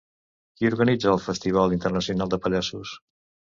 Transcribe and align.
Qui 0.61 0.65
organitza 0.71 1.11
el 1.17 1.21
Festival 1.27 1.77
Internacional 1.77 2.35
de 2.35 2.43
Pallassos? 2.47 2.97